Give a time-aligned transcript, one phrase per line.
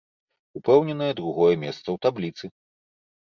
[0.59, 2.45] Упэўненае другое месца ў табліцы.